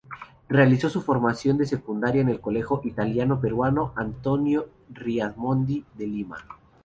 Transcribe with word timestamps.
Realizó 0.49 0.89
su 0.89 1.03
formación 1.03 1.59
de 1.59 1.67
secundaria 1.67 2.23
en 2.23 2.29
el 2.29 2.41
colegio 2.41 2.81
italiano-peruano 2.85 3.93
Antonio 3.95 4.67
Raimondi, 4.89 5.85
de 5.93 6.07
Lima. 6.07 6.37